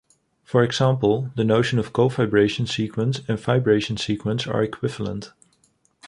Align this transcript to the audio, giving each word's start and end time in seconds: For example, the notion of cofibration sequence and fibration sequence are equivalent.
For 0.43 0.63
example, 0.63 1.29
the 1.35 1.43
notion 1.43 1.77
of 1.77 1.93
cofibration 1.93 2.67
sequence 2.67 3.19
and 3.27 3.37
fibration 3.39 3.97
sequence 3.99 4.47
are 4.47 4.63
equivalent. 4.63 5.31